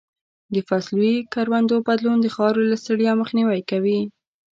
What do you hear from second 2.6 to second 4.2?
له ستړیا مخنیوی کوي.